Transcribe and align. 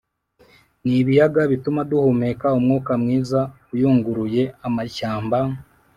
n'ibiyaga 0.85 1.41
bituma 1.51 1.81
duhumeka 1.89 2.47
umwuka 2.59 2.91
mwiza 3.01 3.39
uyunguruye. 3.73 4.43
amashyamba 4.67 5.37